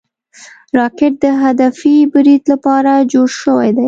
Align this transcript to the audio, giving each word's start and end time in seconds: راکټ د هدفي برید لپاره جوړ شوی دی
راکټ 0.77 1.13
د 1.25 1.27
هدفي 1.43 1.95
برید 2.13 2.41
لپاره 2.51 2.91
جوړ 3.11 3.27
شوی 3.41 3.69
دی 3.75 3.79